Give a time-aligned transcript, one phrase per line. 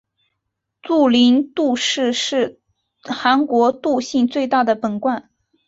[0.81, 2.59] 杜陵杜氏是
[3.03, 5.29] 韩国杜姓最大的本贯。